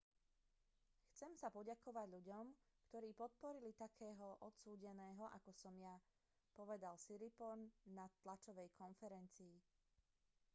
[1.13, 2.45] chcem sa poďakovať ľuďom
[2.89, 5.93] ktorí podporili takého odsúdeného ako som ja
[6.59, 7.61] povedal siriporn
[7.97, 9.55] na tlačovej konferencii